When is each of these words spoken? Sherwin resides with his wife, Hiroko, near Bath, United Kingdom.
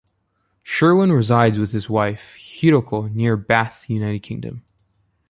Sherwin 0.63 1.11
resides 1.11 1.59
with 1.59 1.73
his 1.73 1.87
wife, 1.87 2.35
Hiroko, 2.39 3.13
near 3.13 3.37
Bath, 3.37 3.87
United 3.87 4.23
Kingdom. 4.23 4.63